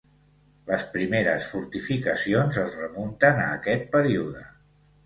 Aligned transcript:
Les 0.69 0.85
primeres 0.95 1.51
fortificacions 1.57 2.59
es 2.65 2.81
remunten 2.81 3.47
a 3.47 3.51
aquest 3.61 3.91
període. 3.99 4.47